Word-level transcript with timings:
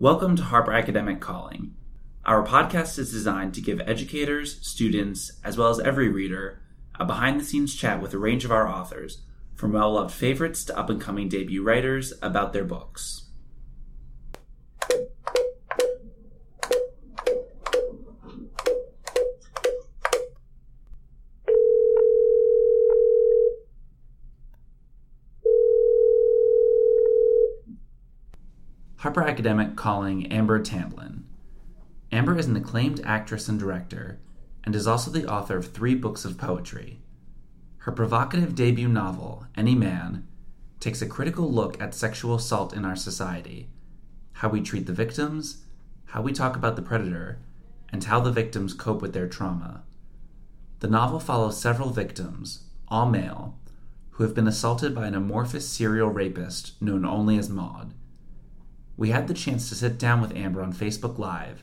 Welcome 0.00 0.36
to 0.36 0.44
Harper 0.44 0.72
Academic 0.72 1.18
Calling. 1.18 1.74
Our 2.24 2.46
podcast 2.46 3.00
is 3.00 3.10
designed 3.10 3.52
to 3.54 3.60
give 3.60 3.80
educators, 3.80 4.64
students, 4.64 5.32
as 5.42 5.58
well 5.58 5.70
as 5.70 5.80
every 5.80 6.08
reader 6.08 6.62
a 7.00 7.04
behind 7.04 7.40
the 7.40 7.44
scenes 7.44 7.74
chat 7.74 8.00
with 8.00 8.14
a 8.14 8.18
range 8.18 8.44
of 8.44 8.52
our 8.52 8.68
authors, 8.68 9.22
from 9.56 9.72
well 9.72 9.94
loved 9.94 10.14
favorites 10.14 10.62
to 10.66 10.78
up 10.78 10.88
and 10.88 11.00
coming 11.00 11.28
debut 11.28 11.64
writers, 11.64 12.12
about 12.22 12.52
their 12.52 12.62
books. 12.62 13.24
Harper 29.02 29.22
Academic 29.22 29.76
calling 29.76 30.26
Amber 30.26 30.58
Tamblyn. 30.58 31.22
Amber 32.10 32.36
is 32.36 32.48
an 32.48 32.56
acclaimed 32.56 33.00
actress 33.04 33.48
and 33.48 33.56
director, 33.56 34.18
and 34.64 34.74
is 34.74 34.88
also 34.88 35.08
the 35.08 35.24
author 35.24 35.56
of 35.56 35.68
three 35.68 35.94
books 35.94 36.24
of 36.24 36.36
poetry. 36.36 36.98
Her 37.78 37.92
provocative 37.92 38.56
debut 38.56 38.88
novel, 38.88 39.46
Any 39.56 39.76
Man, 39.76 40.26
takes 40.80 41.00
a 41.00 41.06
critical 41.06 41.48
look 41.48 41.80
at 41.80 41.94
sexual 41.94 42.34
assault 42.34 42.72
in 42.72 42.84
our 42.84 42.96
society, 42.96 43.68
how 44.32 44.48
we 44.48 44.60
treat 44.60 44.86
the 44.86 44.92
victims, 44.92 45.58
how 46.06 46.20
we 46.20 46.32
talk 46.32 46.56
about 46.56 46.74
the 46.74 46.82
predator, 46.82 47.38
and 47.90 48.02
how 48.02 48.18
the 48.18 48.32
victims 48.32 48.74
cope 48.74 49.00
with 49.00 49.12
their 49.12 49.28
trauma. 49.28 49.84
The 50.80 50.88
novel 50.88 51.20
follows 51.20 51.60
several 51.60 51.90
victims, 51.90 52.64
all 52.88 53.06
male, 53.06 53.60
who 54.10 54.24
have 54.24 54.34
been 54.34 54.48
assaulted 54.48 54.92
by 54.92 55.06
an 55.06 55.14
amorphous 55.14 55.68
serial 55.68 56.08
rapist 56.08 56.72
known 56.82 57.04
only 57.04 57.38
as 57.38 57.48
Maud 57.48 57.94
we 58.98 59.10
had 59.10 59.28
the 59.28 59.34
chance 59.34 59.68
to 59.68 59.76
sit 59.76 59.96
down 59.96 60.20
with 60.20 60.36
Amber 60.36 60.60
on 60.60 60.72
Facebook 60.72 61.18
Live, 61.18 61.62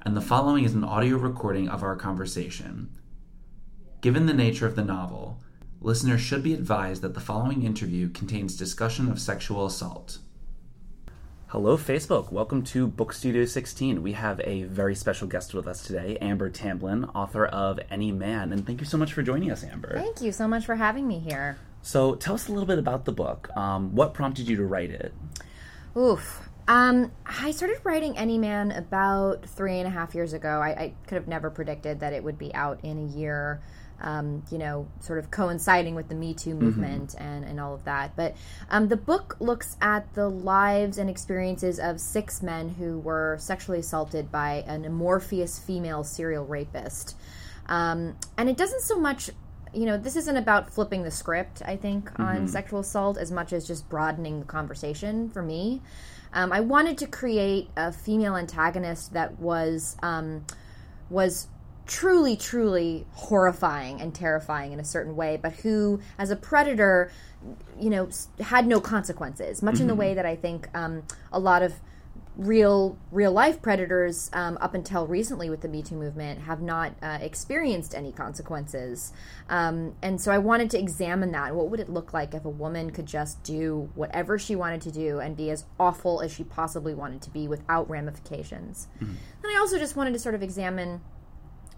and 0.00 0.16
the 0.16 0.22
following 0.22 0.64
is 0.64 0.72
an 0.72 0.82
audio 0.82 1.18
recording 1.18 1.68
of 1.68 1.82
our 1.82 1.94
conversation. 1.94 2.88
Given 4.00 4.24
the 4.24 4.32
nature 4.32 4.66
of 4.66 4.74
the 4.74 4.82
novel, 4.82 5.38
listeners 5.82 6.22
should 6.22 6.42
be 6.42 6.54
advised 6.54 7.02
that 7.02 7.12
the 7.12 7.20
following 7.20 7.62
interview 7.62 8.08
contains 8.08 8.56
discussion 8.56 9.10
of 9.10 9.20
sexual 9.20 9.66
assault. 9.66 10.16
Hello, 11.48 11.76
Facebook. 11.76 12.32
Welcome 12.32 12.62
to 12.62 12.86
Book 12.86 13.12
Studio 13.12 13.44
16. 13.44 14.02
We 14.02 14.12
have 14.12 14.40
a 14.42 14.62
very 14.62 14.94
special 14.94 15.28
guest 15.28 15.52
with 15.52 15.66
us 15.68 15.82
today, 15.82 16.16
Amber 16.22 16.48
Tamblyn, 16.48 17.04
author 17.14 17.44
of 17.44 17.80
Any 17.90 18.12
Man. 18.12 18.50
And 18.50 18.66
thank 18.66 18.80
you 18.80 18.86
so 18.86 18.96
much 18.96 19.12
for 19.12 19.22
joining 19.22 19.50
us, 19.50 19.62
Amber. 19.62 19.92
Thank 19.92 20.22
you 20.22 20.32
so 20.32 20.48
much 20.48 20.64
for 20.64 20.76
having 20.76 21.06
me 21.06 21.18
here. 21.18 21.58
So, 21.82 22.14
tell 22.14 22.32
us 22.32 22.48
a 22.48 22.52
little 22.52 22.66
bit 22.66 22.78
about 22.78 23.04
the 23.04 23.12
book. 23.12 23.54
Um, 23.54 23.94
what 23.94 24.14
prompted 24.14 24.48
you 24.48 24.56
to 24.56 24.64
write 24.64 24.90
it? 24.90 25.12
Oof. 25.94 26.48
Um, 26.68 27.10
I 27.26 27.50
started 27.50 27.78
writing 27.84 28.16
Any 28.16 28.38
Man 28.38 28.70
about 28.70 29.46
three 29.46 29.78
and 29.78 29.86
a 29.86 29.90
half 29.90 30.14
years 30.14 30.32
ago. 30.32 30.60
I, 30.60 30.68
I 30.68 30.94
could 31.06 31.16
have 31.16 31.28
never 31.28 31.50
predicted 31.50 32.00
that 32.00 32.12
it 32.12 32.22
would 32.22 32.38
be 32.38 32.54
out 32.54 32.80
in 32.82 32.98
a 32.98 33.18
year. 33.18 33.60
Um, 34.00 34.42
you 34.50 34.58
know, 34.58 34.88
sort 34.98 35.20
of 35.20 35.30
coinciding 35.30 35.94
with 35.94 36.08
the 36.08 36.16
Me 36.16 36.34
Too 36.34 36.50
mm-hmm. 36.50 36.64
movement 36.64 37.10
mm-hmm. 37.10 37.22
and, 37.22 37.44
and 37.44 37.60
all 37.60 37.72
of 37.72 37.84
that. 37.84 38.16
But 38.16 38.34
um, 38.68 38.88
the 38.88 38.96
book 38.96 39.36
looks 39.38 39.76
at 39.80 40.12
the 40.14 40.28
lives 40.28 40.98
and 40.98 41.08
experiences 41.08 41.78
of 41.78 42.00
six 42.00 42.42
men 42.42 42.70
who 42.70 42.98
were 42.98 43.36
sexually 43.38 43.78
assaulted 43.78 44.32
by 44.32 44.64
an 44.66 44.84
amorphous 44.84 45.60
female 45.60 46.02
serial 46.02 46.44
rapist. 46.44 47.16
Um, 47.66 48.16
and 48.36 48.48
it 48.48 48.56
doesn't 48.56 48.80
so 48.80 48.98
much 48.98 49.30
you 49.74 49.86
know, 49.86 49.96
this 49.96 50.16
isn't 50.16 50.36
about 50.36 50.72
flipping 50.72 51.02
the 51.02 51.10
script, 51.10 51.62
I 51.64 51.76
think, 51.76 52.10
mm-hmm. 52.10 52.22
on 52.22 52.48
sexual 52.48 52.80
assault 52.80 53.16
as 53.16 53.30
much 53.30 53.52
as 53.52 53.66
just 53.66 53.88
broadening 53.88 54.40
the 54.40 54.46
conversation 54.46 55.30
for 55.30 55.42
me. 55.42 55.80
Um, 56.32 56.52
I 56.52 56.60
wanted 56.60 56.98
to 56.98 57.06
create 57.06 57.68
a 57.76 57.92
female 57.92 58.36
antagonist 58.36 59.12
that 59.12 59.38
was 59.38 59.96
um, 60.02 60.46
was 61.10 61.48
truly, 61.86 62.36
truly 62.36 63.06
horrifying 63.12 64.00
and 64.00 64.14
terrifying 64.14 64.72
in 64.72 64.80
a 64.80 64.84
certain 64.84 65.16
way, 65.16 65.38
but 65.40 65.52
who, 65.52 66.00
as 66.18 66.30
a 66.30 66.36
predator, 66.36 67.10
you 67.78 67.90
know, 67.90 68.08
had 68.40 68.66
no 68.66 68.80
consequences. 68.80 69.62
Much 69.62 69.74
mm-hmm. 69.74 69.82
in 69.82 69.86
the 69.88 69.92
mm-hmm. 69.92 70.00
way 70.00 70.14
that 70.14 70.26
I 70.26 70.36
think 70.36 70.68
um, 70.74 71.02
a 71.32 71.38
lot 71.38 71.62
of 71.62 71.74
real 72.36 72.96
real 73.10 73.32
life 73.32 73.60
predators 73.60 74.30
um, 74.32 74.56
up 74.60 74.74
until 74.74 75.06
recently 75.06 75.50
with 75.50 75.60
the 75.60 75.68
Me 75.68 75.82
Too 75.82 75.96
movement 75.96 76.40
have 76.40 76.62
not 76.62 76.94
uh, 77.02 77.18
experienced 77.20 77.94
any 77.94 78.12
consequences, 78.12 79.12
um, 79.48 79.94
and 80.02 80.20
so 80.20 80.32
I 80.32 80.38
wanted 80.38 80.70
to 80.70 80.78
examine 80.78 81.32
that. 81.32 81.54
What 81.54 81.70
would 81.70 81.80
it 81.80 81.90
look 81.90 82.12
like 82.12 82.34
if 82.34 82.44
a 82.44 82.50
woman 82.50 82.90
could 82.90 83.06
just 83.06 83.42
do 83.42 83.90
whatever 83.94 84.38
she 84.38 84.56
wanted 84.56 84.80
to 84.82 84.92
do 84.92 85.20
and 85.20 85.36
be 85.36 85.50
as 85.50 85.64
awful 85.78 86.20
as 86.20 86.32
she 86.32 86.44
possibly 86.44 86.94
wanted 86.94 87.22
to 87.22 87.30
be 87.30 87.48
without 87.48 87.88
ramifications? 87.90 88.88
Mm-hmm. 88.96 89.04
And 89.04 89.56
I 89.56 89.58
also 89.58 89.78
just 89.78 89.96
wanted 89.96 90.12
to 90.14 90.18
sort 90.18 90.34
of 90.34 90.42
examine 90.42 91.00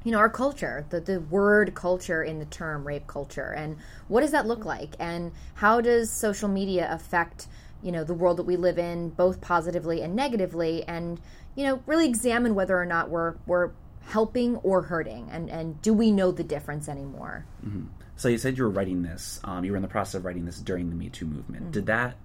you 0.05 0.13
know 0.13 0.19
our 0.19 0.29
culture 0.29 0.87
the, 0.91 1.01
the 1.01 1.21
word 1.21 1.75
culture 1.75 2.23
in 2.23 2.39
the 2.39 2.45
term 2.45 2.87
rape 2.87 3.07
culture 3.07 3.55
and 3.57 3.77
what 4.09 4.21
does 4.21 4.33
that 4.33 4.47
look 4.47 4.65
like 4.65 4.95
and 5.01 5.33
how 5.55 5.81
does 5.81 6.11
social 6.11 6.49
media 6.49 6.87
affect 6.91 7.47
you 7.85 7.93
know 7.93 8.03
the 8.03 8.15
world 8.15 8.39
that 8.39 8.45
we 8.45 8.57
live 8.57 8.79
in 8.79 9.11
both 9.11 9.41
positively 9.41 10.01
and 10.01 10.17
negatively 10.17 10.83
and 10.85 11.21
you 11.55 11.65
know 11.65 11.83
really 11.87 12.09
examine 12.09 12.55
whether 12.55 12.77
or 12.77 12.87
not 12.87 13.11
we're 13.11 13.35
we're 13.47 13.71
helping 14.07 14.57
or 14.57 14.83
hurting 14.83 15.29
and 15.31 15.51
and 15.51 15.81
do 15.83 15.93
we 15.93 16.11
know 16.11 16.33
the 16.33 16.43
difference 16.43 16.89
anymore 16.89 17.45
mm-hmm. 17.65 17.85
so 18.17 18.29
you 18.29 18.39
said 18.39 18.57
you 18.57 18.65
were 18.65 18.71
writing 18.71 19.03
this 19.03 19.39
um, 19.45 19.65
you 19.65 19.71
were 19.71 19.77
in 19.77 19.83
the 19.83 19.89
process 19.89 20.15
of 20.15 20.25
writing 20.25 20.45
this 20.45 20.59
during 20.59 20.89
the 20.89 20.97
me 20.97 21.09
too 21.09 21.27
movement 21.27 21.65
mm-hmm. 21.65 21.73
did 21.73 21.87
that 21.87 22.17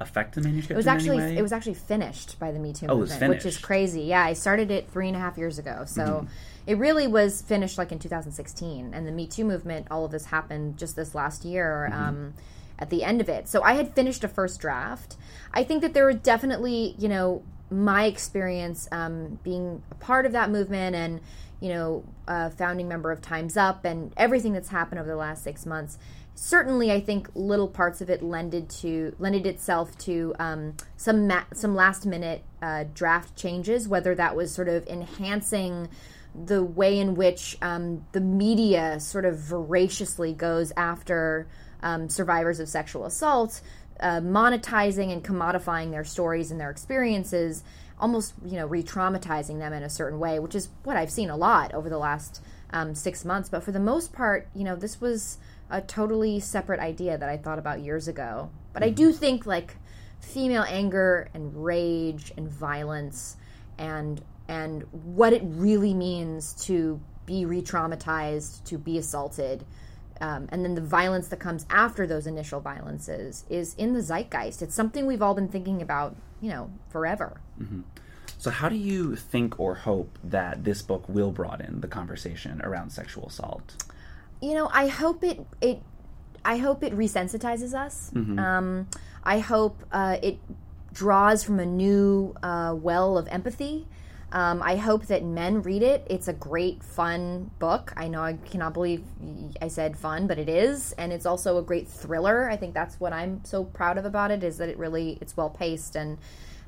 affect 0.00 0.36
the 0.36 0.40
manuscript 0.40 0.72
it 0.72 0.76
was 0.76 0.86
actually 0.86 1.18
it 1.18 1.42
was 1.42 1.52
actually 1.52 1.74
finished 1.74 2.38
by 2.38 2.52
the 2.52 2.58
me 2.58 2.72
too 2.72 2.86
oh, 2.88 2.98
movement 2.98 3.30
which 3.30 3.44
is 3.44 3.58
crazy 3.58 4.02
yeah 4.02 4.24
i 4.24 4.32
started 4.32 4.70
it 4.70 4.88
three 4.90 5.08
and 5.08 5.16
a 5.16 5.20
half 5.20 5.36
years 5.36 5.58
ago 5.58 5.82
so 5.86 6.02
mm-hmm. 6.02 6.26
it 6.68 6.78
really 6.78 7.08
was 7.08 7.42
finished 7.42 7.78
like 7.78 7.90
in 7.90 7.98
2016 7.98 8.94
and 8.94 9.06
the 9.06 9.10
me 9.10 9.26
too 9.26 9.44
movement 9.44 9.88
all 9.90 10.04
of 10.04 10.12
this 10.12 10.26
happened 10.26 10.78
just 10.78 10.94
this 10.94 11.16
last 11.16 11.44
year 11.44 11.88
mm-hmm. 11.90 12.00
um, 12.00 12.34
at 12.78 12.90
the 12.90 13.04
end 13.04 13.20
of 13.20 13.28
it. 13.28 13.48
So 13.48 13.62
I 13.62 13.74
had 13.74 13.94
finished 13.94 14.24
a 14.24 14.28
first 14.28 14.60
draft. 14.60 15.16
I 15.52 15.64
think 15.64 15.82
that 15.82 15.94
there 15.94 16.04
were 16.04 16.12
definitely, 16.12 16.94
you 16.98 17.08
know, 17.08 17.42
my 17.70 18.04
experience 18.04 18.88
um, 18.92 19.38
being 19.42 19.82
a 19.90 19.94
part 19.96 20.26
of 20.26 20.32
that 20.32 20.50
movement 20.50 20.96
and, 20.96 21.20
you 21.60 21.68
know, 21.68 22.04
a 22.26 22.50
founding 22.50 22.88
member 22.88 23.10
of 23.10 23.20
Time's 23.20 23.56
Up 23.56 23.84
and 23.84 24.12
everything 24.16 24.52
that's 24.52 24.68
happened 24.68 25.00
over 25.00 25.08
the 25.08 25.16
last 25.16 25.42
six 25.42 25.66
months. 25.66 25.98
Certainly, 26.34 26.92
I 26.92 27.00
think 27.00 27.28
little 27.34 27.66
parts 27.66 28.00
of 28.00 28.08
it 28.08 28.22
lended 28.22 28.70
to 28.70 29.14
lended 29.18 29.44
itself 29.44 29.98
to 29.98 30.34
um, 30.38 30.76
some 30.96 31.26
ma- 31.26 31.42
some 31.52 31.74
last 31.74 32.06
minute 32.06 32.44
uh, 32.62 32.84
draft 32.94 33.34
changes, 33.34 33.88
whether 33.88 34.14
that 34.14 34.36
was 34.36 34.54
sort 34.54 34.68
of 34.68 34.86
enhancing 34.86 35.88
the 36.34 36.62
way 36.62 36.98
in 36.98 37.16
which 37.16 37.58
um, 37.60 38.06
the 38.12 38.20
media 38.20 39.00
sort 39.00 39.24
of 39.24 39.36
voraciously 39.36 40.32
goes 40.32 40.72
after 40.76 41.48
um, 41.82 42.08
survivors 42.08 42.60
of 42.60 42.68
sexual 42.68 43.04
assault, 43.04 43.60
uh, 44.00 44.20
monetizing 44.20 45.12
and 45.12 45.24
commodifying 45.24 45.90
their 45.90 46.04
stories 46.04 46.50
and 46.50 46.60
their 46.60 46.70
experiences, 46.70 47.62
almost 48.00 48.34
you 48.44 48.56
know 48.56 48.66
re-traumatizing 48.66 49.58
them 49.58 49.72
in 49.72 49.82
a 49.82 49.90
certain 49.90 50.18
way, 50.18 50.38
which 50.38 50.54
is 50.54 50.68
what 50.84 50.96
I've 50.96 51.10
seen 51.10 51.30
a 51.30 51.36
lot 51.36 51.74
over 51.74 51.88
the 51.88 51.98
last 51.98 52.42
um, 52.70 52.94
six 52.94 53.24
months. 53.24 53.48
But 53.48 53.62
for 53.62 53.72
the 53.72 53.80
most 53.80 54.12
part, 54.12 54.48
you 54.54 54.64
know, 54.64 54.76
this 54.76 55.00
was 55.00 55.38
a 55.70 55.80
totally 55.80 56.40
separate 56.40 56.80
idea 56.80 57.18
that 57.18 57.28
I 57.28 57.36
thought 57.36 57.58
about 57.58 57.80
years 57.80 58.08
ago. 58.08 58.50
But 58.72 58.82
mm-hmm. 58.82 58.88
I 58.88 58.92
do 58.92 59.12
think 59.12 59.46
like 59.46 59.76
female 60.20 60.64
anger 60.68 61.28
and 61.34 61.64
rage 61.64 62.32
and 62.36 62.48
violence 62.48 63.36
and 63.78 64.22
and 64.48 64.82
what 64.92 65.32
it 65.32 65.42
really 65.44 65.92
means 65.92 66.54
to 66.54 67.00
be 67.26 67.44
re-traumatized, 67.44 68.64
to 68.64 68.78
be 68.78 68.96
assaulted 68.96 69.62
um, 70.20 70.48
and 70.50 70.64
then 70.64 70.74
the 70.74 70.80
violence 70.80 71.28
that 71.28 71.38
comes 71.38 71.66
after 71.70 72.06
those 72.06 72.26
initial 72.26 72.60
violences 72.60 73.44
is 73.48 73.74
in 73.74 73.94
the 73.94 74.00
zeitgeist. 74.00 74.62
It's 74.62 74.74
something 74.74 75.06
we've 75.06 75.22
all 75.22 75.34
been 75.34 75.48
thinking 75.48 75.82
about, 75.82 76.16
you 76.40 76.50
know, 76.50 76.70
forever. 76.90 77.40
Mm-hmm. 77.60 77.82
So, 78.38 78.50
how 78.50 78.68
do 78.68 78.76
you 78.76 79.16
think 79.16 79.58
or 79.58 79.74
hope 79.74 80.18
that 80.22 80.64
this 80.64 80.82
book 80.82 81.08
will 81.08 81.32
broaden 81.32 81.80
the 81.80 81.88
conversation 81.88 82.60
around 82.62 82.90
sexual 82.90 83.26
assault? 83.26 83.84
You 84.40 84.54
know, 84.54 84.70
I 84.72 84.86
hope 84.86 85.24
it 85.24 85.44
it 85.60 85.82
I 86.44 86.58
hope 86.58 86.82
it 86.82 86.96
resensitizes 86.96 87.74
us. 87.74 88.10
Mm-hmm. 88.14 88.38
Um, 88.38 88.88
I 89.24 89.40
hope 89.40 89.84
uh, 89.90 90.18
it 90.22 90.38
draws 90.92 91.42
from 91.42 91.58
a 91.60 91.66
new 91.66 92.34
uh, 92.42 92.74
well 92.78 93.18
of 93.18 93.28
empathy 93.28 93.86
um, 94.30 94.62
I 94.62 94.76
hope 94.76 95.06
that 95.06 95.24
men 95.24 95.62
read 95.62 95.82
it. 95.82 96.06
It's 96.10 96.28
a 96.28 96.34
great, 96.34 96.82
fun 96.82 97.50
book. 97.58 97.94
I 97.96 98.08
know 98.08 98.22
I 98.22 98.34
cannot 98.34 98.74
believe 98.74 99.02
I 99.62 99.68
said 99.68 99.96
fun, 99.96 100.26
but 100.26 100.38
it 100.38 100.50
is, 100.50 100.92
and 100.92 101.12
it's 101.12 101.24
also 101.24 101.56
a 101.56 101.62
great 101.62 101.88
thriller. 101.88 102.50
I 102.50 102.56
think 102.56 102.74
that's 102.74 103.00
what 103.00 103.14
I'm 103.14 103.42
so 103.44 103.64
proud 103.64 103.96
of 103.96 104.04
about 104.04 104.30
it 104.30 104.44
is 104.44 104.58
that 104.58 104.68
it 104.68 104.76
really 104.78 105.18
it's 105.20 105.36
well 105.36 105.50
paced 105.50 105.96
and. 105.96 106.18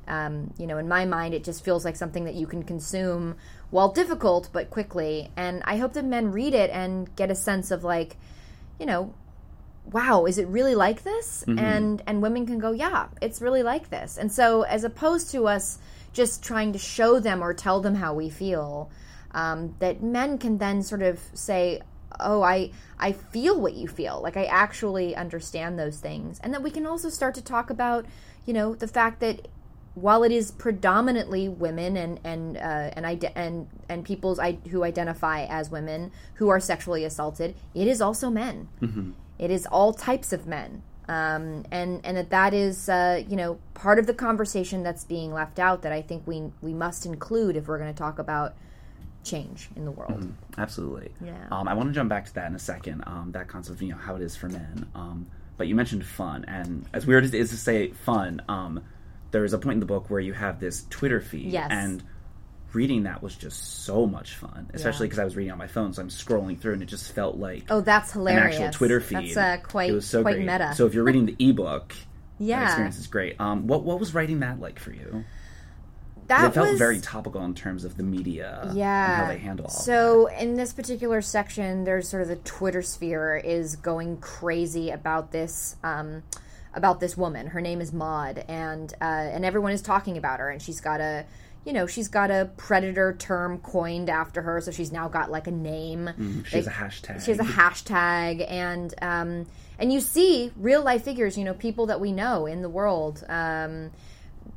Um, 0.09 0.53
you 0.59 0.67
know, 0.67 0.79
in 0.79 0.89
my 0.89 1.05
mind, 1.05 1.35
it 1.35 1.45
just 1.45 1.63
feels 1.65 1.85
like 1.85 1.95
something 1.95 2.25
that 2.25 2.35
you 2.35 2.45
can 2.45 2.65
consume 2.65 3.37
while 3.71 3.93
difficult, 3.93 4.49
but 4.53 4.69
quickly. 4.69 5.31
And 5.37 5.63
I 5.65 5.77
hope 5.77 5.93
that 5.93 6.05
men 6.05 6.33
read 6.33 6.53
it 6.53 6.69
and 6.71 7.15
get 7.15 7.31
a 7.31 7.37
sense 7.37 7.71
of 7.71 7.85
like, 7.85 8.17
you 8.81 8.87
know, 8.87 9.15
wow, 9.85 10.25
is 10.25 10.39
it 10.39 10.49
really 10.49 10.75
like 10.75 11.05
this? 11.05 11.45
Mm-hmm. 11.47 11.59
And 11.61 12.03
and 12.09 12.23
women 12.23 12.45
can 12.45 12.59
go, 12.59 12.73
yeah, 12.73 13.07
it's 13.23 13.41
really 13.41 13.63
like 13.63 13.91
this. 13.91 14.19
And 14.19 14.33
so, 14.33 14.63
as 14.63 14.83
opposed 14.83 15.31
to 15.33 15.47
us 15.47 15.79
just 16.13 16.43
trying 16.43 16.73
to 16.73 16.79
show 16.79 17.21
them 17.21 17.43
or 17.43 17.55
tell 17.55 17.81
them 17.81 17.95
how 17.97 18.15
we 18.15 18.29
feel. 18.31 18.91
Um, 19.33 19.75
that 19.79 20.03
men 20.03 20.39
can 20.39 20.59
then 20.59 20.83
sort 20.83 21.03
of 21.03 21.21
say, 21.35 21.81
"Oh, 22.19 22.43
I 22.43 22.73
I 22.99 23.13
feel 23.13 23.61
what 23.61 23.75
you 23.75 23.87
feel. 23.87 24.21
Like 24.21 24.37
I 24.37 24.45
actually 24.45 25.15
understand 25.15 25.79
those 25.79 25.99
things," 25.99 26.41
and 26.43 26.53
that 26.53 26.63
we 26.63 26.71
can 26.71 26.85
also 26.87 27.09
start 27.09 27.35
to 27.37 27.43
talk 27.43 27.71
about, 27.71 28.07
you 28.45 28.53
know, 28.53 28.75
the 28.75 28.89
fact 28.89 29.21
that 29.21 29.47
while 29.95 30.23
it 30.23 30.33
is 30.33 30.51
predominantly 30.51 31.49
women 31.49 31.97
and 31.97 32.19
and 32.25 32.57
uh, 32.57 32.61
and, 32.97 33.07
ide- 33.07 33.33
and 33.37 33.69
and 33.89 34.05
people's 34.05 34.39
I- 34.41 34.59
who 34.71 34.83
identify 34.85 35.45
as 35.45 35.71
women 35.71 36.11
who 36.35 36.49
are 36.49 36.59
sexually 36.61 37.05
assaulted, 37.05 37.55
it 37.75 37.87
is 37.87 38.01
also 38.01 38.31
men. 38.31 38.69
It 39.39 39.51
is 39.51 39.65
all 39.67 39.93
types 39.93 40.33
of 40.33 40.47
men, 40.47 40.83
um, 41.11 41.65
and 41.73 42.01
and 42.05 42.17
that 42.17 42.31
that 42.31 42.55
is 42.55 42.89
uh, 42.89 43.23
you 43.29 43.37
know 43.37 43.59
part 43.75 43.99
of 43.99 44.07
the 44.07 44.15
conversation 44.15 44.85
that's 44.85 45.03
being 45.05 45.33
left 45.33 45.59
out 45.59 45.83
that 45.83 45.93
I 45.93 46.03
think 46.03 46.25
we 46.27 46.45
we 46.63 46.73
must 46.73 47.05
include 47.05 47.57
if 47.57 47.67
we're 47.67 47.79
going 47.79 47.93
to 47.93 47.99
talk 47.99 48.19
about 48.21 48.55
change 49.25 49.69
in 49.77 49.85
the 49.85 49.91
world. 49.91 50.33
Absolutely. 50.57 51.11
Yeah. 51.21 51.35
Um, 51.51 51.67
I 51.69 51.75
want 51.75 51.89
to 51.89 51.93
jump 51.93 52.09
back 52.09 52.27
to 52.27 52.35
that 52.35 52.47
in 52.47 52.55
a 52.55 52.59
second. 52.61 53.03
Um, 53.07 53.33
that 53.33 53.49
concept 53.49 53.77
of 53.79 53.83
you 53.83 53.91
know 53.91 53.99
how 53.99 54.15
it 54.15 54.23
is 54.23 54.37
for 54.37 54.49
men. 54.49 54.87
Um, 54.95 55.27
but 55.57 55.67
you 55.67 55.75
mentioned 55.75 56.07
fun, 56.07 56.45
and 56.47 56.87
as 56.95 57.07
weird 57.07 57.25
as 57.25 57.35
it 57.35 57.41
is 57.41 57.51
to 57.51 57.57
say 57.57 57.91
fun, 57.91 58.41
um, 58.49 58.83
there 59.33 59.45
is 59.45 59.53
a 59.53 59.59
point 59.59 59.75
in 59.75 59.81
the 59.81 59.87
book 59.87 60.09
where 60.11 60.21
you 60.21 60.33
have 60.33 60.59
this 60.61 60.87
Twitter 60.91 61.21
feed, 61.21 61.51
Yes. 61.53 61.69
and 61.71 62.03
reading 62.75 63.05
that 63.05 63.23
was 63.23 63.35
just 63.37 63.85
so 63.85 64.07
much 64.07 64.35
fun. 64.37 64.71
Especially 64.75 65.07
because 65.07 65.19
I 65.19 65.25
was 65.25 65.37
reading 65.37 65.53
on 65.53 65.59
my 65.59 65.67
phone, 65.67 65.93
so 65.93 66.03
I'm 66.03 66.09
scrolling 66.09 66.59
through, 66.61 66.75
and 66.75 66.83
it 66.83 66.87
just 66.87 67.13
felt 67.13 67.37
like 67.37 67.65
Oh, 67.71 67.81
that's 67.81 68.13
hilarious, 68.13 68.59
an 68.59 68.65
actual 68.65 68.79
Twitter 68.79 69.01
feed. 69.01 69.35
That's 69.35 69.37
uh, 69.37 69.69
quite 69.69 69.91
it 69.91 69.93
was 69.93 70.07
so 70.07 70.23
quite 70.23 70.37
great. 70.37 70.47
meta. 70.47 70.75
So 70.77 70.87
if 70.87 70.95
you're 70.95 71.05
reading 71.05 71.27
the 71.27 71.37
ebook, 71.39 71.89
that 71.91 72.45
Yeah. 72.45 72.65
experience 72.65 72.99
is 72.99 73.07
great. 73.07 73.41
Um, 73.41 73.67
what 73.67 73.85
what 73.85 73.99
was 74.01 74.15
writing 74.15 74.41
that 74.41 74.61
like 74.61 74.79
for 74.79 74.93
you? 74.93 75.25
that 76.29 76.51
it 76.51 76.55
felt 76.55 76.71
was 76.71 76.79
very 76.79 77.01
topical 77.01 77.45
in 77.45 77.55
terms 77.55 77.85
of 77.85 77.97
the 77.97 78.05
media 78.05 78.73
yeah 78.77 79.07
and 79.07 79.17
how 79.17 79.35
they 79.35 79.39
handle 79.39 79.67
all 79.67 79.73
so 79.73 80.27
in 80.27 80.55
this 80.55 80.73
particular 80.73 81.21
section 81.21 81.83
there's 81.83 82.09
sort 82.09 82.23
of 82.23 82.29
the 82.29 82.37
twitter 82.37 82.83
sphere 82.83 83.37
is 83.37 83.75
going 83.75 84.17
crazy 84.19 84.91
about 84.91 85.33
this 85.33 85.75
um, 85.83 86.23
about 86.73 87.01
this 87.01 87.17
woman 87.17 87.49
her 87.49 87.61
name 87.61 87.81
is 87.81 87.93
maud 87.93 88.45
and 88.47 88.95
uh, 89.01 89.05
and 89.05 89.45
everyone 89.45 89.73
is 89.73 89.83
talking 89.83 90.17
about 90.17 90.39
her 90.39 90.49
and 90.51 90.63
she's 90.63 90.81
got 90.81 91.01
a 91.01 91.25
you 91.65 91.73
know 91.73 91.87
she's 91.87 92.09
got 92.09 92.31
a 92.31 92.51
predator 92.57 93.15
term 93.19 93.59
coined 93.59 94.09
after 94.09 94.43
her 94.43 94.61
so 94.61 94.71
she's 94.71 94.93
now 94.93 95.09
got 95.09 95.31
like 95.31 95.47
a 95.47 95.51
name 95.51 96.05
that. 96.07 96.47
She 96.47 96.57
has 96.57 96.67
a 96.67 96.71
hashtag. 96.71 97.25
she 97.25 97.31
has 97.31 97.41
a 97.41 97.45
hashtag 97.45 98.45
and 98.51 98.95
um, 99.03 99.47
and 99.79 99.93
you 99.93 100.01
see 100.01 100.53
real 100.57 100.83
life 100.83 101.05
figures 101.05 101.37
you 101.37 101.45
know 101.45 101.55
people 101.55 101.87
that 101.87 102.01
we 102.01 102.13
know 102.13 102.47
in 102.47 102.63
the 102.63 102.69
world 102.69 103.25
um, 103.29 103.91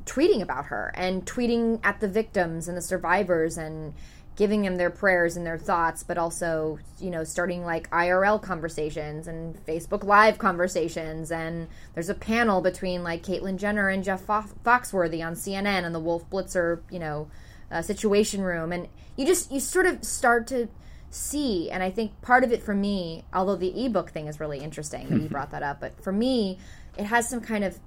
tweeting 0.06 0.40
about 0.42 0.66
her 0.66 0.92
and 0.96 1.24
tweeting 1.24 1.80
at 1.82 2.00
the 2.00 2.08
victims 2.08 2.68
and 2.68 2.76
the 2.76 2.82
survivors 2.82 3.56
and 3.56 3.94
giving 4.36 4.62
them 4.62 4.76
their 4.76 4.90
prayers 4.90 5.36
and 5.36 5.46
their 5.46 5.58
thoughts 5.58 6.02
but 6.02 6.18
also 6.18 6.78
you 6.98 7.10
know 7.10 7.22
starting 7.24 7.64
like 7.64 7.88
IRL 7.90 8.40
conversations 8.42 9.26
and 9.28 9.54
Facebook 9.66 10.04
live 10.04 10.38
conversations. 10.38 11.30
And 11.30 11.68
there's 11.94 12.08
a 12.08 12.14
panel 12.14 12.60
between 12.60 13.02
like 13.02 13.22
Caitlyn 13.22 13.56
Jenner 13.58 13.88
and 13.88 14.04
Jeff 14.04 14.22
Fo- 14.22 14.44
Foxworthy 14.64 15.24
on 15.24 15.34
CNN 15.34 15.84
and 15.84 15.94
the 15.94 16.00
Wolf 16.00 16.28
Blitzer 16.30 16.80
you 16.90 16.98
know 16.98 17.28
uh, 17.70 17.82
situation 17.82 18.42
room. 18.42 18.72
And 18.72 18.88
you 19.16 19.26
just 19.26 19.52
you 19.52 19.60
sort 19.60 19.86
of 19.86 20.04
start 20.04 20.46
to 20.48 20.68
see 21.10 21.70
and 21.70 21.80
i 21.80 21.90
think 21.90 22.20
part 22.22 22.42
of 22.42 22.50
it 22.50 22.60
for 22.60 22.74
me 22.74 23.24
although 23.32 23.54
the 23.54 23.86
ebook 23.86 24.10
thing 24.10 24.26
is 24.26 24.40
really 24.40 24.58
interesting 24.58 25.08
that 25.08 25.22
you 25.22 25.28
brought 25.30 25.52
that 25.52 25.62
up 25.62 25.78
but 25.80 26.02
for 26.02 26.10
me 26.10 26.58
it 26.96 27.04
has 27.04 27.28
some 27.28 27.40
kind 27.40 27.62
of 27.62 27.78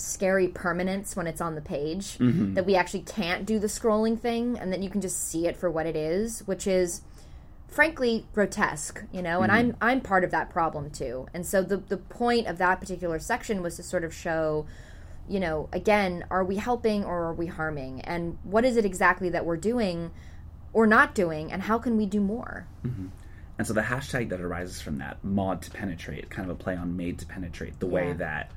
scary 0.00 0.48
permanence 0.48 1.14
when 1.14 1.26
it's 1.26 1.40
on 1.40 1.54
the 1.54 1.60
page 1.60 2.18
mm-hmm. 2.18 2.54
that 2.54 2.66
we 2.66 2.74
actually 2.74 3.02
can't 3.02 3.44
do 3.44 3.58
the 3.58 3.66
scrolling 3.66 4.18
thing 4.18 4.58
and 4.58 4.72
that 4.72 4.80
you 4.80 4.90
can 4.90 5.00
just 5.00 5.28
see 5.28 5.46
it 5.46 5.56
for 5.56 5.70
what 5.70 5.86
it 5.86 5.96
is 5.96 6.40
which 6.46 6.66
is 6.66 7.02
frankly 7.68 8.26
grotesque 8.32 9.04
you 9.12 9.22
know 9.22 9.42
and 9.42 9.52
mm-hmm. 9.52 9.76
i'm 9.82 9.96
i'm 9.96 10.00
part 10.00 10.24
of 10.24 10.30
that 10.30 10.50
problem 10.50 10.90
too. 10.90 11.26
And 11.32 11.46
so 11.46 11.62
the 11.62 11.78
the 11.78 11.96
point 11.96 12.46
of 12.46 12.58
that 12.58 12.80
particular 12.80 13.18
section 13.18 13.62
was 13.62 13.76
to 13.76 13.82
sort 13.82 14.04
of 14.04 14.12
show 14.12 14.66
you 15.28 15.40
know 15.40 15.68
again 15.72 16.24
are 16.30 16.44
we 16.44 16.56
helping 16.56 17.04
or 17.04 17.24
are 17.24 17.34
we 17.34 17.46
harming? 17.46 18.00
And 18.02 18.38
what 18.44 18.64
is 18.64 18.76
it 18.76 18.84
exactly 18.84 19.30
that 19.30 19.46
we're 19.46 19.56
doing 19.56 20.10
or 20.72 20.86
not 20.86 21.14
doing 21.14 21.50
and 21.50 21.62
how 21.62 21.78
can 21.78 21.96
we 21.96 22.06
do 22.06 22.20
more? 22.20 22.66
Mm-hmm. 22.84 23.06
And 23.58 23.66
so 23.66 23.74
the 23.74 23.82
hashtag 23.82 24.30
that 24.30 24.40
arises 24.40 24.80
from 24.80 24.98
that, 24.98 25.22
Maud 25.22 25.60
to 25.62 25.70
penetrate, 25.70 26.30
kind 26.30 26.50
of 26.50 26.58
a 26.58 26.62
play 26.62 26.76
on 26.76 26.96
made 26.96 27.18
to 27.18 27.26
penetrate, 27.26 27.78
the 27.78 27.86
way 27.86 28.14
that 28.14 28.52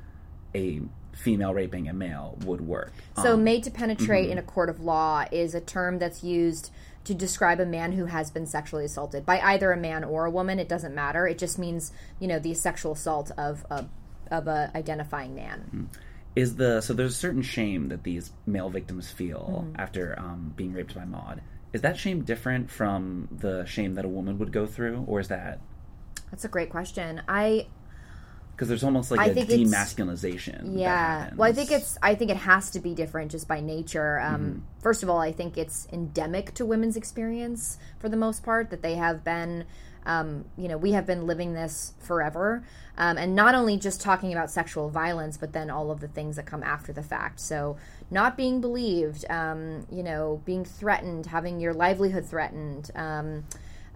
a 0.55 0.81
female 1.13 1.53
raping 1.53 1.87
a 1.87 1.93
male 1.93 2.37
would 2.45 2.61
work. 2.61 2.91
So, 3.21 3.33
Um, 3.33 3.43
made 3.43 3.63
to 3.63 3.71
penetrate 3.71 4.29
in 4.29 4.37
a 4.37 4.41
court 4.43 4.69
of 4.69 4.79
law 4.81 5.25
is 5.31 5.55
a 5.55 5.61
term 5.61 5.99
that's 5.99 6.23
used 6.23 6.71
to 7.05 7.13
describe 7.13 7.59
a 7.59 7.65
man 7.65 7.91
who 7.91 8.05
has 8.05 8.31
been 8.31 8.45
sexually 8.45 8.85
assaulted 8.85 9.25
by 9.25 9.39
either 9.41 9.71
a 9.71 9.77
man 9.77 10.03
or 10.03 10.25
a 10.25 10.31
woman. 10.31 10.57
It 10.59 10.69
doesn't 10.69 10.95
matter. 10.95 11.27
It 11.27 11.37
just 11.37 11.59
means, 11.59 11.91
you 12.19 12.27
know, 12.27 12.39
the 12.39 12.53
sexual 12.53 12.93
assault 12.93 13.31
of 13.37 13.65
a 13.69 13.85
of 14.31 14.47
a 14.47 14.71
identifying 14.73 15.35
man. 15.35 15.89
is 16.35 16.55
the 16.55 16.81
so 16.81 16.93
there's 16.93 17.11
a 17.11 17.17
certain 17.17 17.41
shame 17.43 17.89
that 17.89 18.03
these 18.03 18.31
male 18.47 18.69
victims 18.69 19.11
feel 19.11 19.65
Mm-hmm. 19.67 19.79
after 19.81 20.17
um, 20.17 20.53
being 20.55 20.73
raped 20.73 20.95
by 20.95 21.05
Maud. 21.05 21.41
Is 21.73 21.81
that 21.81 21.97
shame 21.97 22.23
different 22.23 22.71
from 22.71 23.27
the 23.31 23.65
shame 23.65 23.95
that 23.95 24.05
a 24.05 24.07
woman 24.07 24.39
would 24.39 24.51
go 24.51 24.65
through, 24.65 25.03
or 25.07 25.19
is 25.19 25.27
that 25.27 25.59
That's 26.31 26.45
a 26.45 26.47
great 26.47 26.69
question. 26.71 27.21
I 27.27 27.67
because 28.63 28.81
there's 28.81 28.83
almost 28.83 29.11
like 29.11 29.19
I 29.19 29.25
a 29.25 29.35
demasculinization? 29.35 30.79
yeah. 30.79 31.31
Well, 31.35 31.49
I 31.49 31.53
think 31.53 31.71
it's 31.71 31.97
I 32.01 32.15
think 32.15 32.31
it 32.31 32.37
has 32.37 32.71
to 32.71 32.79
be 32.79 32.93
different 32.95 33.31
just 33.31 33.47
by 33.47 33.59
nature. 33.59 34.19
Um, 34.19 34.33
Mm-hmm. 34.33 34.59
First 34.81 35.03
of 35.03 35.09
all, 35.09 35.19
I 35.19 35.31
think 35.31 35.57
it's 35.57 35.87
endemic 35.93 36.53
to 36.55 36.65
women's 36.65 36.97
experience 36.97 37.77
for 37.99 38.09
the 38.09 38.17
most 38.17 38.43
part 38.43 38.69
that 38.71 38.81
they 38.81 38.95
have 38.95 39.23
been. 39.23 39.65
Um, 40.05 40.45
you 40.57 40.67
know, 40.67 40.77
we 40.77 40.91
have 40.91 41.05
been 41.05 41.25
living 41.25 41.53
this 41.53 41.93
forever, 41.99 42.63
um, 42.97 43.17
and 43.17 43.35
not 43.35 43.55
only 43.55 43.77
just 43.77 44.01
talking 44.01 44.33
about 44.33 44.51
sexual 44.51 44.89
violence, 44.89 45.37
but 45.37 45.53
then 45.53 45.69
all 45.69 45.91
of 45.91 46.01
the 46.01 46.09
things 46.09 46.35
that 46.35 46.45
come 46.45 46.61
after 46.63 46.91
the 46.91 47.03
fact. 47.03 47.39
So, 47.39 47.77
not 48.11 48.35
being 48.35 48.59
believed, 48.59 49.23
um, 49.29 49.87
you 49.89 50.03
know, 50.03 50.41
being 50.43 50.65
threatened, 50.65 51.27
having 51.27 51.61
your 51.61 51.73
livelihood 51.73 52.25
threatened, 52.25 52.91
um, 52.95 53.45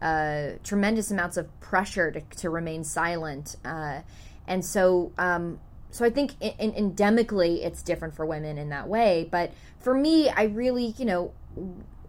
uh, 0.02 0.52
tremendous 0.64 1.12
amounts 1.12 1.36
of 1.36 1.60
pressure 1.60 2.12
to, 2.12 2.22
to 2.38 2.50
remain 2.50 2.86
silent, 2.86 3.58
uh, 3.66 4.02
and 4.48 4.64
so 4.64 5.12
um, 5.18 5.60
so 5.92 6.06
I 6.06 6.10
think 6.10 6.36
in, 6.40 6.72
in, 6.74 6.92
endemically 6.92 7.66
it's 7.66 7.82
different 7.82 8.16
for 8.16 8.26
women 8.26 8.58
in 8.58 8.70
that 8.70 8.88
way. 8.88 9.28
But 9.32 9.52
for 9.80 9.94
me, 9.94 10.30
I 10.30 10.44
really, 10.44 10.94
you 10.98 11.06
know, 11.06 11.34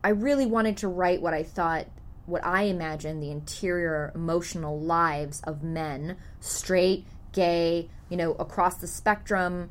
I 0.03 0.11
really 0.11 0.47
wanted 0.47 0.77
to 0.79 0.89
write 0.89 1.23
what 1.23 1.35
I 1.35 1.43
thought, 1.43 1.87
what 2.27 2.45
I 2.45 2.63
imagine 2.63 3.21
the 3.21 3.31
interior 3.31 4.13
emotional 4.15 4.79
lives 4.79 5.41
of 5.43 5.63
men, 5.63 6.17
straight, 6.41 7.07
gay, 7.33 7.89
you 8.09 8.17
know, 8.17 8.33
across 8.33 8.77
the 8.77 8.87
spectrum, 8.87 9.71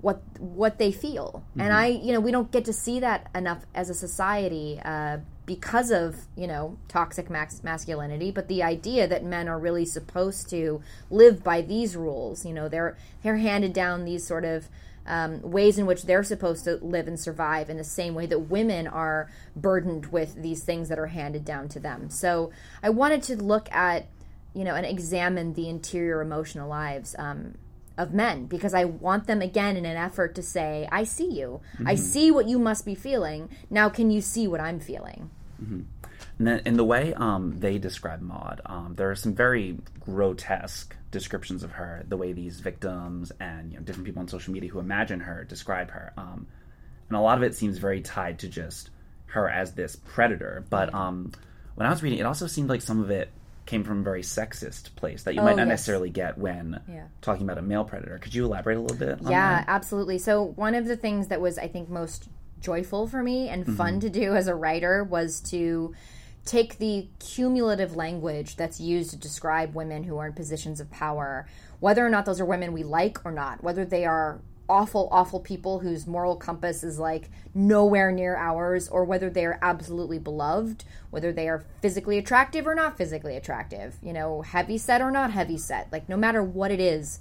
what 0.00 0.22
what 0.38 0.78
they 0.78 0.92
feel. 0.92 1.44
And 1.58 1.72
I, 1.72 1.88
you 1.88 2.12
know, 2.12 2.20
we 2.20 2.30
don't 2.30 2.50
get 2.50 2.64
to 2.66 2.72
see 2.72 3.00
that 3.00 3.28
enough 3.34 3.66
as 3.74 3.90
a 3.90 3.94
society. 3.94 4.80
Uh, 4.82 5.18
because 5.50 5.90
of 5.90 6.26
you 6.36 6.46
know 6.46 6.78
toxic 6.86 7.28
max- 7.28 7.64
masculinity 7.64 8.30
but 8.30 8.46
the 8.46 8.62
idea 8.62 9.08
that 9.08 9.24
men 9.24 9.48
are 9.48 9.58
really 9.58 9.84
supposed 9.84 10.48
to 10.48 10.80
live 11.10 11.42
by 11.42 11.60
these 11.60 11.96
rules 11.96 12.46
you 12.46 12.54
know 12.54 12.68
they're 12.68 12.96
they're 13.24 13.38
handed 13.38 13.72
down 13.72 14.04
these 14.04 14.24
sort 14.24 14.44
of 14.44 14.68
um, 15.08 15.42
ways 15.42 15.76
in 15.76 15.86
which 15.86 16.04
they're 16.04 16.22
supposed 16.22 16.62
to 16.62 16.76
live 16.76 17.08
and 17.08 17.18
survive 17.18 17.68
in 17.68 17.76
the 17.76 17.82
same 17.82 18.14
way 18.14 18.26
that 18.26 18.38
women 18.38 18.86
are 18.86 19.28
burdened 19.56 20.12
with 20.12 20.40
these 20.40 20.62
things 20.62 20.88
that 20.88 21.00
are 21.00 21.08
handed 21.08 21.44
down 21.44 21.68
to 21.68 21.80
them 21.80 22.08
so 22.08 22.52
i 22.80 22.88
wanted 22.88 23.20
to 23.20 23.34
look 23.34 23.68
at 23.72 24.06
you 24.54 24.62
know 24.62 24.76
and 24.76 24.86
examine 24.86 25.54
the 25.54 25.68
interior 25.68 26.20
emotional 26.20 26.68
lives 26.68 27.16
um, 27.18 27.56
of 28.00 28.14
men 28.14 28.46
because 28.46 28.72
I 28.72 28.84
want 28.84 29.26
them 29.26 29.42
again 29.42 29.76
in 29.76 29.84
an 29.84 29.96
effort 29.96 30.34
to 30.36 30.42
say, 30.42 30.88
I 30.90 31.04
see 31.04 31.30
you. 31.30 31.60
I 31.84 31.94
see 31.96 32.30
what 32.30 32.48
you 32.48 32.58
must 32.58 32.86
be 32.86 32.94
feeling. 32.94 33.50
Now, 33.68 33.90
can 33.90 34.10
you 34.10 34.22
see 34.22 34.48
what 34.48 34.60
I'm 34.60 34.80
feeling? 34.80 35.30
And 36.38 36.46
then 36.46 36.62
in 36.64 36.76
the 36.76 36.84
way 36.84 37.12
um, 37.14 37.58
they 37.60 37.78
describe 37.78 38.20
Maud, 38.20 38.60
um, 38.66 38.94
there 38.96 39.10
are 39.10 39.14
some 39.14 39.34
very 39.34 39.78
grotesque 40.00 40.96
descriptions 41.10 41.62
of 41.62 41.72
her. 41.72 42.04
The 42.08 42.16
way 42.16 42.32
these 42.32 42.60
victims 42.60 43.32
and 43.40 43.72
you 43.72 43.78
know, 43.78 43.84
different 43.84 44.06
people 44.06 44.20
on 44.20 44.28
social 44.28 44.52
media 44.52 44.70
who 44.70 44.78
imagine 44.78 45.20
her 45.20 45.44
describe 45.44 45.90
her, 45.90 46.12
um, 46.16 46.46
and 47.08 47.16
a 47.16 47.20
lot 47.20 47.38
of 47.38 47.44
it 47.44 47.54
seems 47.54 47.78
very 47.78 48.00
tied 48.00 48.38
to 48.40 48.48
just 48.48 48.90
her 49.26 49.48
as 49.48 49.72
this 49.72 49.96
predator. 49.96 50.64
But 50.70 50.94
um, 50.94 51.32
when 51.74 51.86
I 51.86 51.90
was 51.90 52.02
reading, 52.02 52.18
it 52.18 52.26
also 52.26 52.46
seemed 52.46 52.68
like 52.68 52.82
some 52.82 53.00
of 53.00 53.10
it 53.10 53.30
came 53.66 53.84
from 53.84 54.00
a 54.00 54.02
very 54.02 54.22
sexist 54.22 54.94
place 54.96 55.22
that 55.24 55.34
you 55.34 55.42
might 55.42 55.56
not 55.56 55.62
yes. 55.62 55.68
necessarily 55.68 56.10
get 56.10 56.36
when 56.38 56.80
Yeah. 56.88 57.04
talking 57.20 57.44
about 57.44 57.58
a 57.58 57.62
male 57.62 57.84
predator. 57.84 58.18
Could 58.18 58.34
you 58.34 58.44
elaborate 58.44 58.76
a 58.76 58.80
little 58.80 58.96
bit? 58.96 59.24
On 59.24 59.30
Yeah, 59.30 59.58
that? 59.58 59.64
absolutely. 59.68 60.18
So, 60.18 60.42
one 60.42 60.74
of 60.74 60.86
the 60.86 60.96
things 60.96 61.28
that 61.28 61.40
was, 61.40 61.56
I 61.58 61.68
think, 61.68 61.88
most 61.88 62.28
joyful 62.60 63.06
for 63.06 63.22
me 63.22 63.48
and 63.48 63.66
fun 63.76 63.94
mm-hmm. 63.94 64.00
to 64.00 64.10
do 64.10 64.34
as 64.34 64.46
a 64.46 64.54
writer 64.54 65.02
was 65.02 65.40
to 65.40 65.94
take 66.44 66.78
the 66.78 67.08
cumulative 67.18 67.96
language 67.96 68.56
that's 68.56 68.80
used 68.80 69.10
to 69.10 69.16
describe 69.16 69.74
women 69.74 70.04
who 70.04 70.16
are 70.16 70.26
in 70.26 70.32
positions 70.32 70.80
of 70.80 70.90
power, 70.90 71.46
whether 71.80 72.04
or 72.04 72.10
not 72.10 72.24
those 72.24 72.40
are 72.40 72.46
women 72.46 72.72
we 72.72 72.82
like 72.82 73.24
or 73.24 73.32
not, 73.32 73.62
whether 73.62 73.84
they 73.84 74.04
are 74.04 74.40
awful, 74.70 75.08
awful 75.10 75.40
people 75.40 75.80
whose 75.80 76.06
moral 76.06 76.36
compass 76.36 76.84
is 76.84 76.98
like 76.98 77.28
nowhere 77.52 78.12
near 78.12 78.36
ours, 78.36 78.88
or 78.88 79.04
whether 79.04 79.28
they 79.28 79.44
are 79.44 79.58
absolutely 79.60 80.18
beloved, 80.18 80.84
whether 81.10 81.32
they 81.32 81.48
are 81.48 81.64
physically 81.82 82.16
attractive 82.16 82.66
or 82.66 82.74
not 82.74 82.96
physically 82.96 83.36
attractive, 83.36 83.96
you 84.00 84.12
know, 84.12 84.42
heavy 84.42 84.78
set 84.78 85.02
or 85.02 85.10
not 85.10 85.32
heavy 85.32 85.58
set. 85.58 85.88
Like, 85.90 86.08
no 86.08 86.16
matter 86.16 86.42
what 86.42 86.70
it 86.70 86.80
is, 86.80 87.18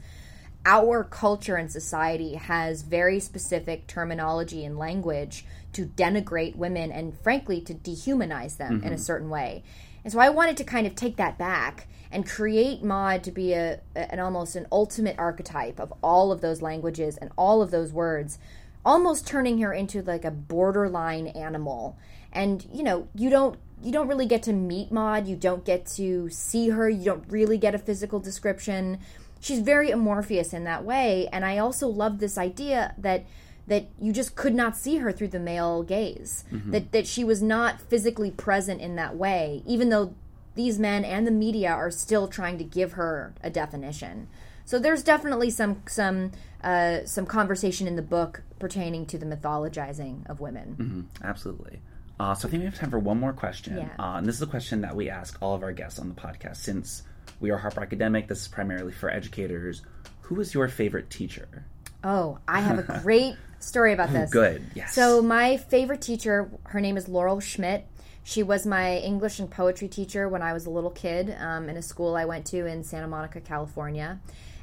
our 0.65 1.03
culture 1.03 1.55
and 1.55 1.71
society 1.71 2.35
has 2.35 2.81
very 2.81 3.19
specific 3.19 3.87
terminology 3.87 4.65
and 4.65 4.77
language 4.77 5.45
to 5.73 5.85
denigrate 5.85 6.55
women 6.55 6.91
and, 6.91 7.17
frankly, 7.19 7.61
to 7.61 7.73
dehumanize 7.73 8.57
them 8.57 8.79
mm-hmm. 8.79 8.87
in 8.87 8.93
a 8.93 8.97
certain 8.97 9.29
way. 9.29 9.63
And 10.03 10.11
so 10.11 10.19
I 10.19 10.29
wanted 10.29 10.57
to 10.57 10.63
kind 10.63 10.87
of 10.87 10.95
take 10.95 11.17
that 11.17 11.37
back 11.37 11.87
and 12.11 12.27
create 12.27 12.83
Maud 12.83 13.23
to 13.23 13.31
be 13.31 13.53
a, 13.53 13.79
an 13.95 14.19
almost 14.19 14.55
an 14.55 14.67
ultimate 14.71 15.17
archetype 15.19 15.79
of 15.79 15.93
all 16.01 16.31
of 16.31 16.41
those 16.41 16.61
languages 16.61 17.17
and 17.17 17.31
all 17.37 17.61
of 17.61 17.71
those 17.71 17.93
words, 17.93 18.39
almost 18.83 19.27
turning 19.27 19.59
her 19.59 19.71
into 19.71 20.01
like 20.01 20.25
a 20.25 20.31
borderline 20.31 21.27
animal. 21.27 21.97
And 22.31 22.67
you 22.73 22.83
know, 22.83 23.07
you 23.13 23.29
don't 23.29 23.59
you 23.83 23.91
don't 23.91 24.07
really 24.07 24.25
get 24.25 24.43
to 24.43 24.53
meet 24.53 24.91
Maud, 24.91 25.27
you 25.27 25.35
don't 25.35 25.65
get 25.65 25.85
to 25.97 26.29
see 26.29 26.69
her, 26.69 26.89
you 26.89 27.05
don't 27.05 27.25
really 27.29 27.57
get 27.57 27.75
a 27.75 27.79
physical 27.79 28.19
description. 28.19 28.99
She's 29.39 29.59
very 29.59 29.89
amorphous 29.91 30.53
in 30.53 30.65
that 30.65 30.83
way, 30.83 31.29
and 31.31 31.45
I 31.45 31.57
also 31.57 31.87
love 31.87 32.19
this 32.19 32.37
idea 32.37 32.93
that 32.97 33.25
that 33.67 33.87
you 34.01 34.11
just 34.11 34.35
could 34.35 34.55
not 34.55 34.75
see 34.75 34.97
her 34.97 35.11
through 35.11 35.27
the 35.27 35.39
male 35.39 35.83
gaze. 35.83 36.43
Mm-hmm. 36.51 36.71
That 36.71 36.91
that 36.91 37.07
she 37.07 37.23
was 37.23 37.41
not 37.41 37.79
physically 37.81 38.31
present 38.31 38.81
in 38.81 38.95
that 38.95 39.15
way, 39.15 39.63
even 39.65 39.89
though 39.89 40.15
these 40.55 40.77
men 40.77 41.05
and 41.05 41.25
the 41.25 41.31
media 41.31 41.69
are 41.69 41.91
still 41.91 42.27
trying 42.27 42.57
to 42.57 42.63
give 42.63 42.93
her 42.93 43.33
a 43.41 43.49
definition. 43.49 44.27
So 44.65 44.77
there's 44.77 45.03
definitely 45.03 45.49
some 45.51 45.83
some 45.87 46.31
uh, 46.63 47.05
some 47.05 47.25
conversation 47.25 47.87
in 47.87 47.95
the 47.95 48.01
book 48.01 48.43
pertaining 48.59 49.05
to 49.07 49.17
the 49.17 49.25
mythologizing 49.25 50.29
of 50.29 50.41
women. 50.41 50.75
Mm-hmm. 50.77 51.25
Absolutely. 51.25 51.79
Uh, 52.19 52.35
so 52.35 52.47
I 52.47 52.51
think 52.51 52.61
we 52.61 52.65
have 52.65 52.77
time 52.77 52.91
for 52.91 52.99
one 52.99 53.19
more 53.19 53.31
question, 53.31 53.77
yeah. 53.77 53.89
uh, 53.97 54.17
and 54.17 54.27
this 54.27 54.35
is 54.35 54.41
a 54.41 54.47
question 54.47 54.81
that 54.81 54.95
we 54.95 55.09
ask 55.09 55.37
all 55.41 55.55
of 55.55 55.63
our 55.63 55.71
guests 55.71 55.99
on 55.99 56.09
the 56.09 56.15
podcast. 56.15 56.57
Since 56.57 57.03
we 57.39 57.49
are 57.49 57.57
Harper 57.57 57.81
Academic, 57.81 58.27
this 58.27 58.41
is 58.41 58.47
primarily 58.49 58.91
for 58.91 59.09
educators. 59.09 59.81
Who 60.21 60.39
is 60.41 60.53
your 60.53 60.67
favorite 60.67 61.09
teacher? 61.09 61.65
Oh, 62.03 62.39
I 62.47 62.59
have 62.59 62.77
a 62.77 62.99
great 63.03 63.35
story 63.59 63.93
about 63.93 64.11
this. 64.11 64.31
Good, 64.31 64.63
yes. 64.75 64.93
So 64.93 65.21
my 65.21 65.57
favorite 65.57 66.01
teacher, 66.01 66.51
her 66.65 66.81
name 66.81 66.97
is 66.97 67.07
Laurel 67.07 67.39
Schmidt. 67.39 67.87
She 68.23 68.43
was 68.43 68.65
my 68.65 68.97
English 68.97 69.39
and 69.39 69.49
poetry 69.49 69.87
teacher 69.87 70.27
when 70.27 70.41
I 70.41 70.51
was 70.51 70.65
a 70.65 70.69
little 70.69 70.91
kid 70.91 71.35
um, 71.39 71.69
in 71.69 71.77
a 71.77 71.81
school 71.81 72.15
I 72.15 72.25
went 72.25 72.45
to 72.47 72.65
in 72.65 72.83
Santa 72.83 73.07
Monica, 73.07 73.39
California. 73.39 74.19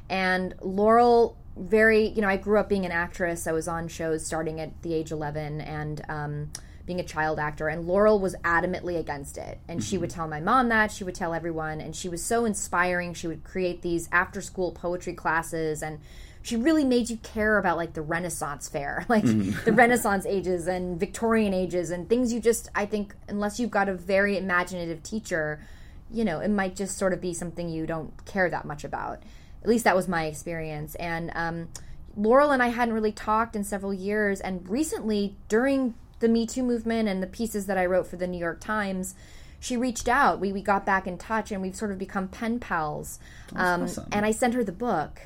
And 0.09 0.53
Laurel, 0.61 1.35
very, 1.57 2.07
you 2.07 2.21
know, 2.21 2.29
I 2.29 2.37
grew 2.37 2.59
up 2.59 2.69
being 2.69 2.85
an 2.85 2.91
actress. 2.91 3.47
I 3.47 3.51
was 3.51 3.67
on 3.67 3.87
shows 3.87 4.25
starting 4.25 4.61
at 4.61 4.81
the 4.83 4.93
age 4.93 5.11
11 5.11 5.59
and 5.61 6.01
um, 6.07 6.51
being 6.87 6.99
a 6.99 7.03
child 7.03 7.37
actor. 7.37 7.67
And 7.67 7.85
Laurel 7.85 8.17
was 8.17 8.35
adamantly 8.43 8.97
against 8.97 9.37
it. 9.37 9.59
And 9.67 9.79
mm-hmm. 9.79 9.87
she 9.87 9.97
would 9.99 10.09
tell 10.09 10.27
my 10.27 10.39
mom 10.39 10.69
that, 10.69 10.91
she 10.91 11.03
would 11.03 11.13
tell 11.13 11.33
everyone. 11.33 11.81
And 11.81 11.95
she 11.95 12.09
was 12.09 12.23
so 12.23 12.45
inspiring. 12.45 13.13
She 13.13 13.27
would 13.27 13.43
create 13.43 13.83
these 13.83 14.09
after 14.11 14.41
school 14.41 14.71
poetry 14.71 15.13
classes 15.13 15.83
and 15.83 15.99
she 16.41 16.55
really 16.55 16.85
made 16.85 17.09
you 17.09 17.17
care 17.17 17.57
about 17.57 17.75
like 17.75 17.93
the 17.93 18.01
Renaissance 18.01 18.69
fair, 18.69 19.05
like 19.09 19.25
mm. 19.25 19.61
the 19.65 19.73
Renaissance 19.73 20.25
ages 20.25 20.65
and 20.65 20.97
Victorian 20.97 21.53
ages 21.53 21.91
and 21.91 22.07
things 22.07 22.31
you 22.31 22.39
just 22.39 22.69
I 22.73 22.85
think 22.85 23.13
unless 23.27 23.59
you've 23.59 23.69
got 23.69 23.89
a 23.89 23.93
very 23.93 24.37
imaginative 24.37 25.03
teacher, 25.03 25.59
you 26.09 26.23
know, 26.23 26.39
it 26.39 26.47
might 26.47 26.77
just 26.77 26.97
sort 26.97 27.11
of 27.11 27.19
be 27.19 27.33
something 27.33 27.67
you 27.67 27.85
don't 27.85 28.25
care 28.25 28.49
that 28.49 28.63
much 28.63 28.85
about. 28.85 29.23
At 29.61 29.67
least 29.67 29.83
that 29.83 29.95
was 29.95 30.07
my 30.07 30.25
experience. 30.25 30.95
And 30.95 31.31
um, 31.35 31.67
Laurel 32.15 32.51
and 32.51 32.63
I 32.63 32.67
hadn't 32.67 32.93
really 32.93 33.11
talked 33.11 33.53
in 33.53 33.65
several 33.65 33.93
years, 33.93 34.39
and 34.39 34.67
recently 34.69 35.35
during 35.49 35.95
the 36.19 36.27
Me 36.27 36.45
Too 36.45 36.63
movement 36.63 37.07
and 37.09 37.21
the 37.21 37.27
pieces 37.27 37.65
that 37.67 37.77
I 37.77 37.85
wrote 37.85 38.07
for 38.07 38.15
the 38.15 38.27
New 38.27 38.37
York 38.37 38.59
Times, 38.59 39.15
she 39.59 39.77
reached 39.77 40.07
out. 40.07 40.39
We 40.39 40.51
we 40.51 40.61
got 40.61 40.85
back 40.85 41.07
in 41.07 41.17
touch, 41.17 41.51
and 41.51 41.61
we've 41.61 41.75
sort 41.75 41.91
of 41.91 41.97
become 41.97 42.27
pen 42.27 42.59
pals. 42.59 43.19
Um, 43.55 43.83
awesome. 43.83 44.07
And 44.11 44.25
I 44.25 44.31
sent 44.31 44.53
her 44.53 44.63
the 44.63 44.71
book 44.71 45.21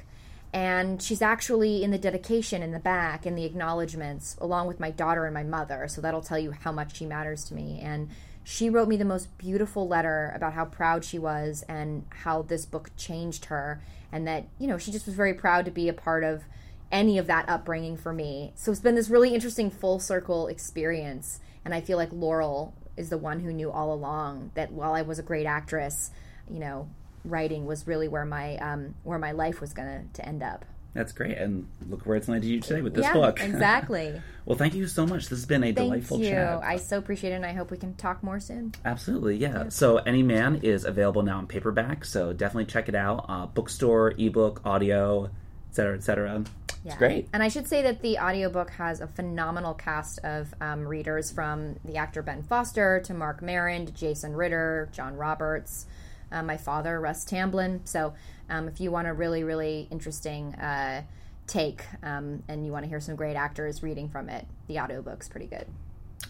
and 0.53 1.01
she's 1.01 1.21
actually 1.21 1.83
in 1.83 1.91
the 1.91 1.97
dedication 1.97 2.61
in 2.61 2.71
the 2.71 2.79
back 2.79 3.25
in 3.25 3.35
the 3.35 3.45
acknowledgments 3.45 4.35
along 4.41 4.67
with 4.67 4.79
my 4.79 4.91
daughter 4.91 5.25
and 5.25 5.33
my 5.33 5.43
mother 5.43 5.87
so 5.87 6.01
that'll 6.01 6.21
tell 6.21 6.39
you 6.39 6.51
how 6.51 6.71
much 6.71 6.97
she 6.97 7.05
matters 7.05 7.45
to 7.45 7.53
me 7.53 7.79
and 7.81 8.09
she 8.43 8.69
wrote 8.69 8.87
me 8.87 8.97
the 8.97 9.05
most 9.05 9.37
beautiful 9.37 9.87
letter 9.87 10.31
about 10.35 10.53
how 10.53 10.65
proud 10.65 11.05
she 11.05 11.17
was 11.17 11.63
and 11.69 12.03
how 12.09 12.41
this 12.41 12.65
book 12.65 12.89
changed 12.97 13.45
her 13.45 13.81
and 14.11 14.27
that 14.27 14.45
you 14.59 14.67
know 14.67 14.77
she 14.77 14.91
just 14.91 15.05
was 15.05 15.15
very 15.15 15.33
proud 15.33 15.63
to 15.63 15.71
be 15.71 15.87
a 15.87 15.93
part 15.93 16.23
of 16.23 16.43
any 16.91 17.17
of 17.17 17.27
that 17.27 17.47
upbringing 17.47 17.97
for 17.97 18.13
me 18.13 18.51
so 18.55 18.71
it's 18.71 18.81
been 18.81 18.95
this 18.95 19.09
really 19.09 19.33
interesting 19.33 19.69
full 19.69 19.99
circle 19.99 20.47
experience 20.47 21.39
and 21.63 21.73
i 21.73 21.81
feel 21.81 21.97
like 21.97 22.09
laurel 22.11 22.73
is 22.97 23.09
the 23.09 23.17
one 23.17 23.39
who 23.39 23.53
knew 23.53 23.71
all 23.71 23.93
along 23.93 24.51
that 24.55 24.71
while 24.71 24.93
i 24.93 25.01
was 25.01 25.19
a 25.19 25.23
great 25.23 25.45
actress 25.45 26.11
you 26.49 26.59
know 26.59 26.89
writing 27.23 27.65
was 27.65 27.87
really 27.87 28.07
where 28.07 28.25
my 28.25 28.57
um, 28.57 28.95
where 29.03 29.19
my 29.19 29.31
life 29.31 29.61
was 29.61 29.73
gonna 29.73 30.03
to 30.13 30.25
end 30.25 30.43
up. 30.43 30.65
That's 30.93 31.13
great, 31.13 31.37
and 31.37 31.69
look 31.87 32.05
where 32.05 32.17
it's 32.17 32.27
landed 32.27 32.47
you 32.47 32.59
today 32.59 32.81
with 32.81 32.93
this 32.93 33.05
yeah, 33.05 33.13
book. 33.13 33.39
exactly. 33.41 34.21
well, 34.45 34.57
thank 34.57 34.73
you 34.73 34.87
so 34.87 35.05
much. 35.05 35.29
This 35.29 35.39
has 35.39 35.45
been 35.45 35.63
a 35.63 35.67
thank 35.67 35.77
delightful 35.77 36.19
you. 36.19 36.31
chat. 36.31 36.61
I 36.63 36.75
so 36.77 36.97
appreciate 36.97 37.31
it, 37.31 37.35
and 37.35 37.45
I 37.45 37.53
hope 37.53 37.71
we 37.71 37.77
can 37.77 37.93
talk 37.95 38.21
more 38.21 38.41
soon. 38.41 38.73
Absolutely, 38.83 39.37
yeah. 39.37 39.63
yeah. 39.63 39.69
So, 39.69 39.97
Any 39.97 40.21
Man 40.21 40.57
is 40.63 40.83
available 40.83 41.23
now 41.23 41.39
in 41.39 41.47
paperback, 41.47 42.03
so 42.03 42.33
definitely 42.33 42.65
check 42.65 42.89
it 42.89 42.95
out. 42.95 43.25
Uh, 43.29 43.45
bookstore, 43.45 44.13
ebook, 44.17 44.61
audio, 44.65 45.29
etc., 45.69 45.95
etc. 45.95 46.43
Yeah. 46.83 46.91
It's 46.91 46.97
great. 46.97 47.29
And 47.33 47.43
I 47.43 47.47
should 47.47 47.67
say 47.67 47.81
that 47.83 48.01
the 48.01 48.17
audiobook 48.17 48.71
has 48.71 49.01
a 49.01 49.07
phenomenal 49.07 49.73
cast 49.73 50.19
of 50.23 50.53
um, 50.59 50.87
readers 50.87 51.31
from 51.31 51.79
the 51.85 51.97
actor 51.97 52.23
Ben 52.23 52.41
Foster 52.43 52.99
to 53.05 53.13
Marc 53.13 53.41
Maron 53.41 53.85
to 53.85 53.91
Jason 53.91 54.35
Ritter, 54.35 54.89
John 54.91 55.15
Roberts 55.15 55.85
uh, 56.31 56.43
my 56.43 56.57
father, 56.57 56.99
Russ 56.99 57.25
Tamblyn. 57.25 57.81
So 57.85 58.13
um, 58.49 58.67
if 58.67 58.79
you 58.79 58.91
want 58.91 59.07
a 59.07 59.13
really, 59.13 59.43
really 59.43 59.87
interesting 59.91 60.55
uh, 60.55 61.03
take 61.47 61.83
um, 62.03 62.43
and 62.47 62.65
you 62.65 62.71
want 62.71 62.83
to 62.85 62.89
hear 62.89 62.99
some 62.99 63.15
great 63.15 63.35
actors 63.35 63.83
reading 63.83 64.09
from 64.09 64.29
it, 64.29 64.47
the 64.67 64.79
audiobook's 64.79 65.27
pretty 65.27 65.47
good. 65.47 65.65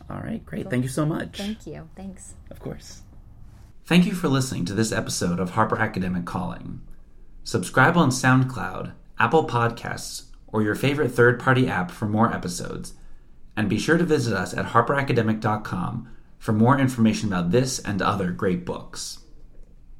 All 0.09 0.21
right, 0.21 0.43
great. 0.45 0.63
Cool. 0.63 0.71
Thank 0.71 0.83
you 0.83 0.89
so 0.89 1.05
much. 1.05 1.37
Thank 1.37 1.67
you. 1.67 1.89
Thanks. 1.95 2.33
Of 2.49 2.59
course. 2.59 3.01
Thank 3.85 4.05
you 4.05 4.13
for 4.13 4.29
listening 4.29 4.65
to 4.65 4.73
this 4.73 4.91
episode 4.91 5.39
of 5.39 5.51
Harper 5.51 5.77
Academic 5.77 6.25
Calling. 6.25 6.81
Subscribe 7.43 7.97
on 7.97 8.09
SoundCloud, 8.09 8.93
Apple 9.19 9.47
Podcasts, 9.47 10.25
or 10.51 10.61
your 10.61 10.75
favorite 10.75 11.09
third 11.09 11.39
party 11.39 11.67
app 11.67 11.91
for 11.91 12.05
more 12.05 12.33
episodes. 12.33 12.93
And 13.55 13.69
be 13.69 13.79
sure 13.79 13.97
to 13.97 14.03
visit 14.03 14.33
us 14.33 14.53
at 14.53 14.67
harperacademic.com 14.67 16.09
for 16.37 16.53
more 16.53 16.79
information 16.79 17.27
about 17.31 17.51
this 17.51 17.79
and 17.79 18.01
other 18.01 18.31
great 18.31 18.65
books. 18.65 19.20